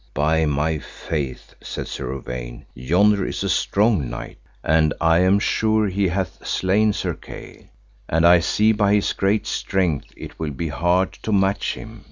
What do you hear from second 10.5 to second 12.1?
be hard to match him.